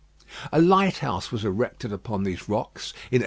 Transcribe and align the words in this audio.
A 0.51 0.59
lighthouse 0.59 1.31
was 1.31 1.45
erected 1.45 1.91
upon 1.91 2.23
these 2.23 2.49
rocks 2.49 2.89
in 3.13 3.19
1862. 3.19 3.19